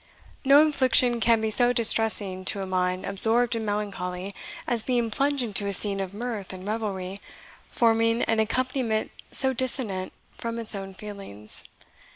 No 0.43 0.63
infliction 0.63 1.19
can 1.19 1.41
be 1.41 1.51
so 1.51 1.73
distressing 1.73 2.43
to 2.45 2.63
a 2.63 2.65
mind 2.65 3.05
absorbed 3.05 3.55
in 3.55 3.63
melancholy, 3.63 4.33
as 4.65 4.81
being 4.81 5.11
plunged 5.11 5.43
into 5.43 5.67
a 5.67 5.73
scene 5.73 5.99
of 5.99 6.11
mirth 6.11 6.51
and 6.51 6.65
revelry, 6.67 7.21
forming 7.69 8.23
an 8.23 8.39
accompaniment 8.39 9.11
so 9.31 9.53
dissonant 9.53 10.11
from 10.35 10.57
its 10.57 10.73
own 10.73 10.95
feelings. 10.95 11.65